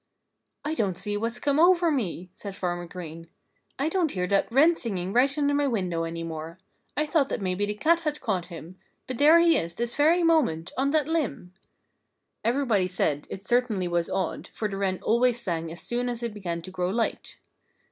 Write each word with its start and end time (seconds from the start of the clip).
"I 0.65 0.73
don't 0.73 0.97
see 0.97 1.15
what's 1.15 1.39
come 1.39 1.59
over 1.59 1.91
me," 1.91 2.31
said 2.33 2.55
Farmer 2.55 2.87
Green. 2.87 3.29
"I 3.77 3.87
don't 3.87 4.09
hear 4.13 4.25
that 4.25 4.51
wren 4.51 4.73
singing 4.73 5.13
right 5.13 5.37
under 5.37 5.53
my 5.53 5.67
window 5.67 6.05
any 6.05 6.23
more. 6.23 6.57
I 6.97 7.05
thought 7.05 7.29
that 7.29 7.39
maybe 7.39 7.67
the 7.67 7.75
cat 7.75 7.99
had 7.99 8.19
caught 8.19 8.45
him. 8.45 8.79
But 9.05 9.19
there 9.19 9.37
he 9.37 9.55
is 9.55 9.75
this 9.75 9.93
very 9.93 10.23
moment, 10.23 10.71
on 10.75 10.89
that 10.89 11.07
limb!" 11.07 11.53
Everybody 12.43 12.87
said 12.87 13.27
it 13.29 13.43
certainly 13.43 13.87
was 13.87 14.09
odd, 14.09 14.49
for 14.55 14.67
the 14.67 14.77
wren 14.77 14.97
always 15.03 15.39
sang 15.39 15.71
as 15.71 15.83
soon 15.83 16.09
as 16.09 16.23
it 16.23 16.33
began 16.33 16.63
to 16.63 16.71
grow 16.71 16.89
light. 16.89 17.37